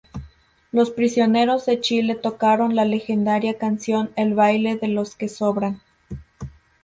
Los 0.71 0.89
Prisioneros 0.89 1.67
de 1.67 1.79
Chile 1.79 2.15
tocaron 2.15 2.75
la 2.75 2.85
legendaria 2.85 3.59
canción 3.59 4.09
"El 4.15 4.33
Baile 4.33 4.75
de 4.77 4.87
los 4.87 5.13
que 5.15 5.29
Sobran". 5.29 5.79